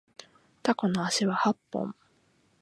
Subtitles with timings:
[0.63, 1.93] タコの足は八本